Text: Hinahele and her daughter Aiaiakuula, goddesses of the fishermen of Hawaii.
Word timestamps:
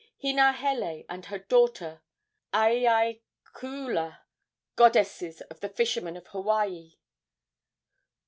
Hinahele 0.23 1.05
and 1.09 1.27
her 1.27 1.37
daughter 1.37 2.01
Aiaiakuula, 2.51 4.21
goddesses 4.75 5.41
of 5.41 5.59
the 5.59 5.69
fishermen 5.69 6.17
of 6.17 6.25
Hawaii. 6.29 6.95